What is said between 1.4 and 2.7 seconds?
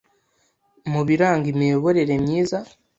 imiyoborere myiza